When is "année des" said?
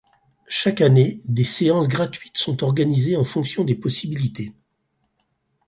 0.81-1.43